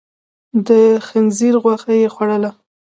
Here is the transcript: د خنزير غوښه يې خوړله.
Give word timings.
د 0.67 0.69
خنزير 1.07 1.55
غوښه 1.63 1.93
يې 2.01 2.07
خوړله. 2.15 2.51